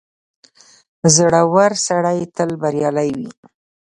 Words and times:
•زړور 1.15 1.71
سړی 1.87 2.19
تل 2.35 2.49
بریالی 2.61 3.09
وي. 3.19 3.29